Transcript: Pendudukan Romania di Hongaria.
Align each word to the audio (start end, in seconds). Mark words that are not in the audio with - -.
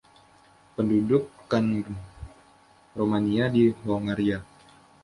Pendudukan 0.73 1.61
Romania 2.99 3.45
di 3.53 3.63
Hongaria. 3.85 4.37